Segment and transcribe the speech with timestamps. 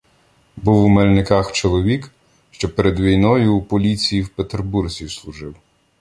[0.55, 2.11] Був у Мельниках чоловік,
[2.51, 5.55] що перед війною у поліції в Петербурзі служив.